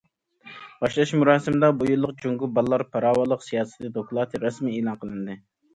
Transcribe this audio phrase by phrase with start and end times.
[0.83, 5.41] باشلاش مۇراسىمىدا، بۇ يىللىق« جۇڭگو بالىلار پاراۋانلىق سىياسىتى دوكلاتى» رەسمىي ئېلان قىلىندى.